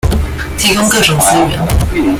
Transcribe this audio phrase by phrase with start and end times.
[0.57, 1.59] 提供各種資源